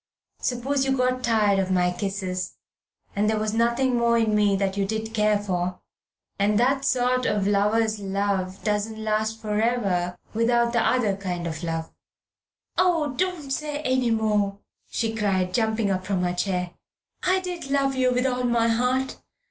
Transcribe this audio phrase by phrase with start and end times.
[0.39, 2.55] Suppose you got tired of my kisses,
[3.15, 5.79] and there was nothing more in me that you did care for.
[6.39, 7.45] And that sort of...
[7.45, 11.93] lover's love doesn't last for ever without the other kind of love"
[12.79, 14.57] "Oh, don't say any more,"
[14.89, 16.71] she cried, jumping up from her chair.
[17.21, 19.17] "I did love you with all my heart.